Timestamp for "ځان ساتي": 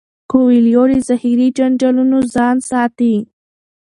2.33-3.13